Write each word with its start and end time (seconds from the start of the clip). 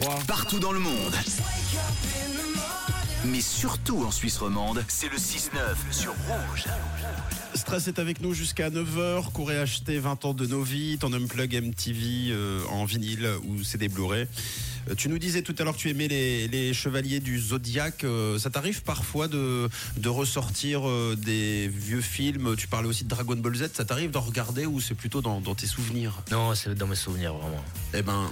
103. 0.00 0.20
Partout 0.26 0.58
dans 0.58 0.72
le 0.72 0.80
monde. 0.80 1.14
Mais 3.26 3.40
surtout 3.42 4.02
en 4.04 4.10
Suisse 4.10 4.38
romande, 4.38 4.82
c'est 4.88 5.10
le 5.10 5.18
6-9 5.18 5.50
sur 5.90 6.12
Rouge. 6.26 6.64
Stress 7.54 7.88
est 7.88 7.98
avec 7.98 8.20
nous 8.22 8.32
jusqu'à 8.32 8.70
9h. 8.70 9.30
Courez 9.32 9.58
acheter 9.58 9.98
20 9.98 10.24
ans 10.24 10.32
de 10.34 10.46
nos 10.46 10.62
vies, 10.62 10.96
ton 10.98 11.12
unplug 11.12 11.54
MTV 11.54 12.30
euh, 12.30 12.62
en 12.70 12.84
vinyle 12.86 13.28
ou 13.46 13.62
CD 13.62 13.88
Blu-ray. 13.88 14.26
Euh, 14.88 14.94
Tu 14.96 15.10
nous 15.10 15.18
disais 15.18 15.42
tout 15.42 15.54
à 15.58 15.64
l'heure 15.64 15.74
que 15.74 15.80
tu 15.80 15.90
aimais 15.90 16.08
les, 16.08 16.48
les 16.48 16.72
chevaliers 16.72 17.20
du 17.20 17.38
Zodiac. 17.38 18.04
Euh, 18.04 18.38
ça 18.38 18.48
t'arrive 18.48 18.82
parfois 18.82 19.28
de, 19.28 19.68
de 19.98 20.08
ressortir 20.08 20.88
euh, 20.88 21.14
des 21.16 21.68
vieux 21.68 22.00
films? 22.00 22.56
Tu 22.56 22.68
parlais 22.68 22.88
aussi 22.88 23.04
de 23.04 23.10
Dragon 23.10 23.36
Ball 23.36 23.54
Z. 23.54 23.70
Ça 23.74 23.84
t'arrive 23.84 24.10
d'en 24.12 24.22
regarder 24.22 24.64
ou 24.64 24.80
c'est 24.80 24.94
plutôt 24.94 25.20
dans, 25.20 25.42
dans 25.42 25.54
tes 25.54 25.66
souvenirs? 25.66 26.22
Non, 26.30 26.54
c'est 26.54 26.74
dans 26.74 26.86
mes 26.86 26.96
souvenirs, 26.96 27.34
vraiment. 27.34 27.64
Eh 27.92 28.00
ben, 28.02 28.30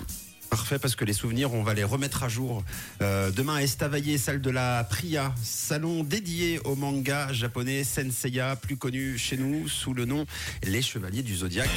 parfait, 0.48 0.78
parce 0.78 0.96
que 0.96 1.04
les 1.04 1.12
souvenirs, 1.12 1.54
on 1.54 1.62
va 1.62 1.74
les 1.74 1.84
remettre 1.84 2.22
à 2.22 2.28
jour. 2.28 2.62
Euh, 3.02 3.30
demain, 3.30 3.56
à 3.56 3.62
Estavayer, 3.62 4.18
salle 4.18 4.40
de 4.40 4.50
la 4.50 4.84
Priya, 4.84 5.34
salon 5.43 6.04
dédié 6.04 6.61
au 6.64 6.76
manga 6.76 7.32
japonais 7.32 7.84
Senseiya, 7.84 8.56
plus 8.56 8.76
connu 8.76 9.18
chez 9.18 9.36
nous 9.36 9.68
sous 9.68 9.94
le 9.94 10.04
nom 10.04 10.26
Les 10.62 10.82
Chevaliers 10.82 11.22
du 11.22 11.36
Zodiaque. 11.36 11.70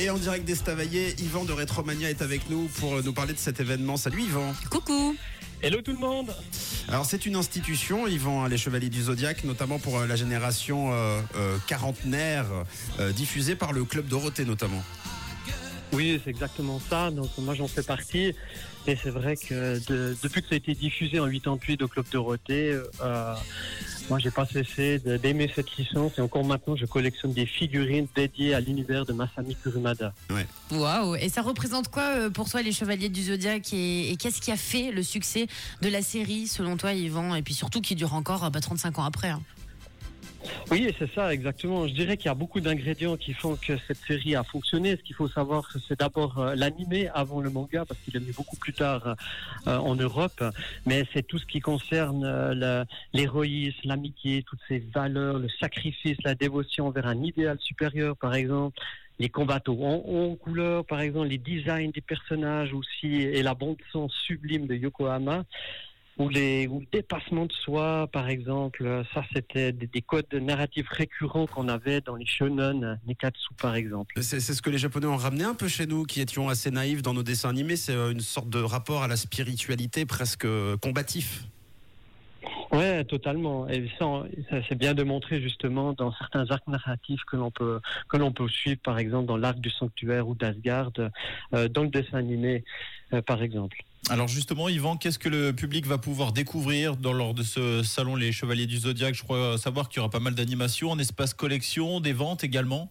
Et 0.00 0.10
en 0.10 0.16
direct 0.16 0.44
d'Estavayer, 0.44 1.16
Yvan 1.18 1.44
de 1.44 1.52
Retromania 1.52 2.08
est 2.08 2.22
avec 2.22 2.48
nous 2.50 2.68
pour 2.78 3.02
nous 3.02 3.12
parler 3.12 3.32
de 3.32 3.38
cet 3.38 3.58
événement. 3.58 3.96
Salut 3.96 4.22
Yvan 4.22 4.54
Coucou 4.70 5.16
Hello 5.60 5.82
tout 5.82 5.90
le 5.90 5.98
monde 5.98 6.32
Alors 6.86 7.04
c'est 7.04 7.26
une 7.26 7.34
institution, 7.34 8.06
Yvan, 8.06 8.44
hein, 8.44 8.48
les 8.48 8.58
Chevaliers 8.58 8.90
du 8.90 9.02
Zodiaque, 9.02 9.42
notamment 9.42 9.80
pour 9.80 9.98
euh, 9.98 10.06
la 10.06 10.14
génération 10.14 10.92
euh, 10.92 11.20
euh, 11.34 11.56
quarantenaire, 11.66 12.46
euh, 13.00 13.10
diffusée 13.10 13.56
par 13.56 13.72
le 13.72 13.84
Club 13.84 14.06
Dorothée 14.06 14.44
notamment. 14.44 14.84
Oui, 15.92 16.20
c'est 16.22 16.30
exactement 16.30 16.80
ça. 16.90 17.10
Donc 17.10 17.28
moi 17.38 17.54
j'en 17.54 17.68
fais 17.68 17.82
partie. 17.82 18.34
Et 18.86 18.96
c'est 19.02 19.10
vrai 19.10 19.36
que 19.36 19.78
de- 19.86 20.16
depuis 20.22 20.40
que 20.42 20.48
ça 20.48 20.54
a 20.54 20.56
été 20.58 20.74
diffusé 20.74 21.20
en 21.20 21.28
88 21.28 21.82
au 21.82 21.88
Club 21.88 22.06
Dorothée, 22.10 22.78
euh, 23.02 23.34
moi 24.08 24.18
j'ai 24.18 24.30
pas 24.30 24.46
cessé 24.46 24.98
d'aimer 24.98 25.50
cette 25.54 25.76
licence 25.76 26.12
et 26.16 26.22
encore 26.22 26.44
maintenant 26.44 26.74
je 26.76 26.86
collectionne 26.86 27.34
des 27.34 27.44
figurines 27.44 28.06
dédiées 28.16 28.54
à 28.54 28.60
l'univers 28.60 29.04
de 29.04 29.12
Masami 29.12 29.56
Kurumada. 29.56 30.14
Waouh 30.70 31.16
Et 31.16 31.28
ça 31.28 31.42
représente 31.42 31.88
quoi 31.88 32.02
euh, 32.16 32.30
pour 32.30 32.48
toi 32.48 32.62
les 32.62 32.72
Chevaliers 32.72 33.10
du 33.10 33.22
Zodiaque 33.24 33.72
et, 33.74 34.10
et 34.10 34.16
qu'est-ce 34.16 34.40
qui 34.40 34.50
a 34.52 34.56
fait 34.56 34.90
le 34.90 35.02
succès 35.02 35.46
de 35.82 35.88
la 35.90 36.00
série 36.00 36.46
selon 36.46 36.76
toi 36.78 36.92
Yvan? 36.94 37.34
Et 37.34 37.42
puis 37.42 37.52
surtout 37.54 37.80
qui 37.82 37.94
dure 37.94 38.14
encore 38.14 38.44
euh, 38.44 38.50
bah, 38.50 38.60
35 38.60 38.98
ans 39.00 39.04
après 39.04 39.28
hein. 39.28 39.42
Oui, 40.70 40.94
c'est 40.98 41.10
ça, 41.14 41.32
exactement. 41.32 41.88
Je 41.88 41.94
dirais 41.94 42.18
qu'il 42.18 42.26
y 42.26 42.30
a 42.30 42.34
beaucoup 42.34 42.60
d'ingrédients 42.60 43.16
qui 43.16 43.32
font 43.32 43.56
que 43.56 43.78
cette 43.86 43.96
série 44.06 44.36
a 44.36 44.44
fonctionné. 44.44 44.96
Ce 44.96 45.02
qu'il 45.02 45.16
faut 45.16 45.28
savoir, 45.28 45.66
c'est 45.88 45.98
d'abord 45.98 46.38
euh, 46.38 46.54
l'animé 46.54 47.08
avant 47.14 47.40
le 47.40 47.48
manga, 47.48 47.86
parce 47.86 47.98
qu'il 48.00 48.14
est 48.14 48.18
venu 48.18 48.32
beaucoup 48.32 48.56
plus 48.56 48.74
tard 48.74 49.16
euh, 49.66 49.78
en 49.78 49.94
Europe. 49.94 50.44
Mais 50.84 51.04
c'est 51.14 51.26
tout 51.26 51.38
ce 51.38 51.46
qui 51.46 51.60
concerne 51.60 52.22
euh, 52.22 52.84
l'héroïsme, 53.14 53.80
l'amitié, 53.84 54.42
toutes 54.42 54.60
ces 54.68 54.80
valeurs, 54.94 55.38
le 55.38 55.48
sacrifice, 55.48 56.18
la 56.22 56.34
dévotion 56.34 56.90
vers 56.90 57.06
un 57.06 57.22
idéal 57.22 57.58
supérieur, 57.60 58.14
par 58.18 58.34
exemple. 58.34 58.78
Les 59.18 59.30
combats 59.30 59.62
en, 59.66 60.36
couleur, 60.36 60.84
par 60.84 61.00
exemple, 61.00 61.28
les 61.28 61.38
designs 61.38 61.90
des 61.90 62.02
personnages 62.02 62.72
aussi, 62.74 63.14
et 63.14 63.42
la 63.42 63.54
bande-son 63.54 64.08
sublime 64.08 64.66
de 64.66 64.74
Yokohama 64.76 65.44
ou, 66.18 66.28
les, 66.28 66.66
ou 66.66 66.80
le 66.80 66.86
dépassement 66.92 67.46
de 67.46 67.52
soi, 67.52 68.08
par 68.12 68.28
exemple. 68.28 69.04
Ça, 69.14 69.24
c'était 69.32 69.72
des, 69.72 69.86
des 69.86 70.02
codes 70.02 70.32
narratifs 70.34 70.88
récurrents 70.88 71.46
qu'on 71.46 71.68
avait 71.68 72.00
dans 72.00 72.16
les 72.16 72.26
shonen, 72.26 73.00
Nekatsu, 73.06 73.54
par 73.60 73.74
exemple. 73.74 74.14
C'est 74.20 74.40
c'est 74.40 74.54
ce 74.54 74.62
que 74.62 74.70
les 74.70 74.78
Japonais 74.78 75.06
ont 75.06 75.16
ramené 75.16 75.44
un 75.44 75.54
peu 75.54 75.68
chez 75.68 75.86
nous, 75.86 76.04
qui 76.04 76.20
étions 76.20 76.48
assez 76.48 76.70
naïfs 76.70 77.02
dans 77.02 77.14
nos 77.14 77.22
dessins 77.22 77.50
animés. 77.50 77.76
C'est 77.76 77.94
euh, 77.94 78.12
une 78.12 78.20
sorte 78.20 78.48
de 78.48 78.60
rapport 78.60 79.02
à 79.02 79.08
la 79.08 79.16
spiritualité 79.16 80.06
presque 80.06 80.44
euh, 80.44 80.76
combatif. 80.76 81.44
Ouais, 82.70 83.04
totalement. 83.04 83.68
Et 83.68 83.88
ça, 83.98 84.24
c'est 84.68 84.74
bien 84.74 84.94
démontré 84.94 85.40
justement 85.40 85.94
dans 85.94 86.12
certains 86.12 86.50
arcs 86.50 86.66
narratifs 86.68 87.22
que 87.24 87.36
l'on 87.36 87.50
peut 87.50 87.80
que 88.08 88.16
l'on 88.16 88.32
peut 88.32 88.48
suivre, 88.48 88.80
par 88.82 88.98
exemple 88.98 89.26
dans 89.26 89.36
l'arc 89.36 89.58
du 89.58 89.70
sanctuaire 89.70 90.28
ou 90.28 90.34
d'Asgard, 90.34 90.92
euh, 91.54 91.68
dans 91.68 91.82
le 91.82 91.88
dessin 91.88 92.18
animé, 92.18 92.64
euh, 93.12 93.22
par 93.22 93.42
exemple. 93.42 93.78
Alors 94.10 94.26
justement, 94.26 94.70
Yvan, 94.70 94.96
qu'est-ce 94.96 95.18
que 95.18 95.28
le 95.28 95.52
public 95.52 95.86
va 95.86 95.98
pouvoir 95.98 96.32
découvrir 96.32 96.96
dans, 96.96 97.12
lors 97.12 97.34
de 97.34 97.42
ce 97.42 97.82
salon 97.82 98.16
Les 98.16 98.32
Chevaliers 98.32 98.66
du 98.66 98.78
Zodiaque 98.78 99.14
Je 99.14 99.22
crois 99.22 99.58
savoir 99.58 99.88
qu'il 99.88 99.98
y 99.98 100.00
aura 100.00 100.08
pas 100.08 100.20
mal 100.20 100.34
d'animations, 100.34 100.90
en 100.90 100.98
espace 100.98 101.34
collection, 101.34 102.00
des 102.00 102.14
ventes 102.14 102.42
également. 102.42 102.90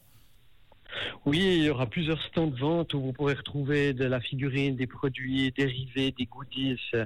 Oui, 1.27 1.39
il 1.57 1.63
y 1.65 1.69
aura 1.69 1.87
plusieurs 1.87 2.21
stands 2.21 2.47
de 2.47 2.57
vente 2.57 2.93
où 2.93 3.01
vous 3.01 3.11
pourrez 3.11 3.33
retrouver 3.33 3.91
de 3.91 4.05
la 4.05 4.21
figurine, 4.21 4.77
des 4.77 4.87
produits 4.87 5.51
dérivés, 5.51 6.13
des 6.17 6.25
goodies 6.25 6.79
euh, 6.93 7.05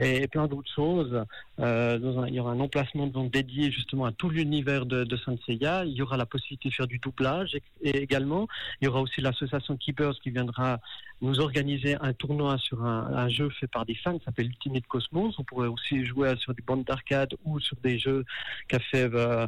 et 0.00 0.26
plein 0.26 0.48
d'autres 0.48 0.72
choses. 0.74 1.24
Euh, 1.60 2.26
il 2.26 2.34
y 2.34 2.40
aura 2.40 2.50
un 2.50 2.58
emplacement 2.58 3.06
de 3.06 3.12
vente 3.12 3.30
dédié 3.30 3.70
justement 3.70 4.04
à 4.04 4.10
tout 4.10 4.30
l'univers 4.30 4.84
de, 4.84 5.04
de. 5.04 5.16
Il 5.46 5.92
y 5.92 6.02
aura 6.02 6.16
la 6.16 6.26
possibilité 6.26 6.70
de 6.70 6.74
faire 6.74 6.88
du 6.88 6.98
doublage 6.98 7.54
et, 7.82 7.98
également. 7.98 8.48
Il 8.80 8.86
y 8.86 8.88
aura 8.88 9.00
aussi 9.00 9.20
l'association 9.20 9.76
Keepers 9.76 10.18
qui 10.20 10.30
viendra 10.30 10.80
nous 11.20 11.38
organiser 11.38 11.96
un 12.00 12.12
tournoi 12.14 12.58
sur 12.58 12.84
un, 12.84 13.28
jeu 13.28 13.48
fait 13.50 13.68
par 13.68 13.86
des 13.86 13.94
fans 13.94 14.18
qui 14.18 14.24
s'appelle 14.24 14.46
Ultimate 14.46 14.88
Cosmos. 14.88 15.38
On 15.38 15.44
pourrait 15.44 15.68
aussi 15.68 16.04
jouer 16.04 16.34
sur 16.36 16.52
des 16.52 16.62
bandes 16.62 16.82
d'arcade 16.82 17.36
ou 17.44 17.60
sur 17.60 17.76
des 17.76 17.96
jeux 17.96 18.24
qu'a 18.66 18.80
fait 18.80 19.08
euh, 19.14 19.46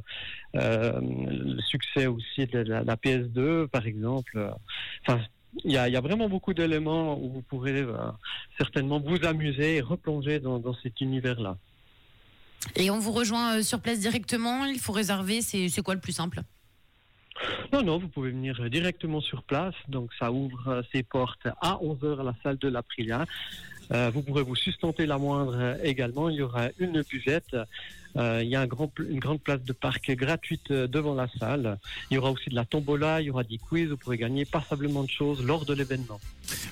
le 0.54 1.60
succès 1.62 2.06
aussi 2.06 2.46
de 2.46 2.60
la 2.60 2.94
PS2, 2.94 3.66
par 3.66 3.84
exemple. 3.88 4.03
Enfin, 4.06 5.20
il 5.64 5.72
y 5.72 5.76
a, 5.76 5.88
il 5.88 5.92
y 5.92 5.96
a 5.96 6.00
vraiment 6.00 6.28
beaucoup 6.28 6.54
d'éléments 6.54 7.18
où 7.18 7.30
vous 7.30 7.42
pourrez 7.42 7.80
euh, 7.80 7.96
certainement 8.58 8.98
vous 9.00 9.24
amuser 9.24 9.76
et 9.76 9.80
replonger 9.80 10.40
dans, 10.40 10.58
dans 10.58 10.74
cet 10.82 11.00
univers-là. 11.00 11.56
Et 12.76 12.90
on 12.90 12.98
vous 12.98 13.12
rejoint 13.12 13.58
euh, 13.58 13.62
sur 13.62 13.80
place 13.80 14.00
directement, 14.00 14.64
il 14.64 14.78
faut 14.78 14.92
réserver, 14.92 15.42
c'est 15.42 15.82
quoi 15.82 15.94
le 15.94 16.00
plus 16.00 16.12
simple? 16.12 16.42
Non, 17.72 17.82
non, 17.82 17.98
vous 17.98 18.08
pouvez 18.08 18.30
venir 18.30 18.60
euh, 18.60 18.68
directement 18.68 19.20
sur 19.20 19.42
place. 19.42 19.74
Donc, 19.88 20.10
ça 20.18 20.30
ouvre 20.30 20.68
euh, 20.68 20.82
ses 20.92 21.02
portes 21.02 21.46
à 21.60 21.78
11h 21.82 22.20
à 22.20 22.22
la 22.22 22.34
salle 22.42 22.58
de 22.58 22.68
l'Aprilia. 22.68 23.26
Euh, 23.92 24.10
vous 24.12 24.22
pourrez 24.22 24.42
vous 24.42 24.56
sustenter 24.56 25.06
la 25.06 25.18
moindre 25.18 25.56
euh, 25.56 25.76
également. 25.82 26.28
Il 26.28 26.36
y 26.36 26.42
aura 26.42 26.68
une 26.78 27.02
buvette. 27.02 27.56
Euh, 28.16 28.40
il 28.42 28.48
y 28.48 28.54
a 28.54 28.62
une 28.62 29.18
grande 29.18 29.40
place 29.40 29.62
de 29.62 29.72
parc 29.72 30.10
gratuite 30.12 30.70
devant 30.70 31.14
la 31.14 31.28
salle. 31.38 31.78
Il 32.10 32.14
y 32.14 32.18
aura 32.18 32.30
aussi 32.30 32.48
de 32.48 32.54
la 32.54 32.64
tombola, 32.64 33.20
il 33.20 33.26
y 33.26 33.30
aura 33.30 33.42
des 33.42 33.58
quiz. 33.58 33.88
Vous 33.88 33.96
pourrez 33.96 34.18
gagner 34.18 34.44
passablement 34.44 35.02
de 35.02 35.10
choses 35.10 35.44
lors 35.44 35.64
de 35.64 35.74
l'événement. 35.74 36.20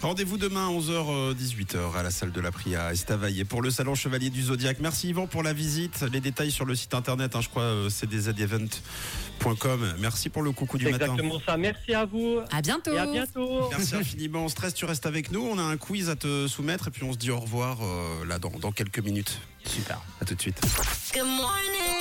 Rendez-vous 0.02 0.36
demain 0.36 0.66
à 0.66 0.70
11h, 0.72 1.32
18h 1.36 1.94
à 1.96 2.02
la 2.02 2.10
salle 2.10 2.32
de 2.32 2.40
la 2.40 2.50
Priya 2.50 2.86
à 2.86 2.92
Estavayer 2.92 3.44
pour 3.44 3.62
le 3.62 3.70
salon 3.70 3.94
Chevalier 3.94 4.30
du 4.30 4.42
Zodiaque. 4.42 4.78
Merci 4.80 5.10
Yvan 5.10 5.28
pour 5.28 5.44
la 5.44 5.52
visite. 5.52 6.04
Les 6.12 6.18
détails 6.20 6.50
sur 6.50 6.64
le 6.64 6.74
site 6.74 6.92
internet, 6.94 7.36
hein, 7.36 7.40
je 7.40 7.48
crois, 7.48 7.62
euh, 7.62 7.88
cdzevent.com. 7.88 9.94
Merci 10.00 10.28
pour 10.28 10.42
le 10.42 10.50
coucou 10.50 10.76
du 10.76 10.86
C'est 10.86 10.90
matin. 10.90 11.04
exactement 11.04 11.40
ça. 11.46 11.56
Merci 11.56 11.94
à 11.94 12.04
vous 12.04 12.40
À 12.50 12.60
bientôt 12.62 12.92
et 12.92 12.98
à 12.98 13.06
bientôt. 13.06 13.68
Merci 13.70 13.94
infiniment. 13.94 14.48
Stress, 14.48 14.74
tu 14.74 14.86
restes 14.86 15.06
avec 15.06 15.30
nous. 15.30 15.46
On 15.46 15.56
a 15.58 15.62
un 15.62 15.76
quiz 15.76 16.10
à 16.10 16.16
te 16.16 16.48
soumettre 16.48 16.88
et 16.88 16.90
puis 16.90 17.04
on 17.04 17.12
se 17.12 17.18
dit 17.18 17.30
au 17.30 17.38
revoir 17.38 17.78
euh, 17.82 18.24
là 18.26 18.40
dans, 18.40 18.50
dans 18.50 18.72
quelques 18.72 18.98
minutes. 18.98 19.38
Super. 19.64 20.00
À 20.20 20.24
tout 20.24 20.34
de 20.34 20.40
suite. 20.40 20.60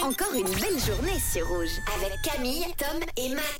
Encore 0.01 0.33
une 0.33 0.50
belle 0.50 0.79
journée 0.83 1.19
sur 1.31 1.47
Rouge 1.47 1.69
avec 1.95 2.13
Camille, 2.23 2.66
Tom 2.75 3.00
et 3.18 3.29
Matt. 3.29 3.59